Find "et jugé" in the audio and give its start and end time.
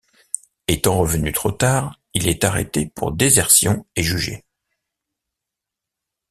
3.95-4.43